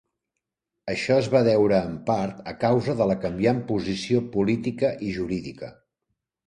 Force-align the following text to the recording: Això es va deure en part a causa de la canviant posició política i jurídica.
Això 0.93 1.17
es 1.23 1.29
va 1.33 1.41
deure 1.49 1.77
en 1.89 1.93
part 2.09 2.41
a 2.53 2.55
causa 2.65 2.97
de 3.03 3.09
la 3.13 3.19
canviant 3.27 3.63
posició 3.69 4.27
política 4.39 4.95
i 5.11 5.17
jurídica. 5.21 5.75